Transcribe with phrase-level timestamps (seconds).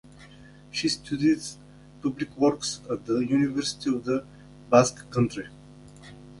[0.71, 1.43] She studied
[2.01, 4.25] Public Works at the University of the
[4.67, 5.47] Basque Country.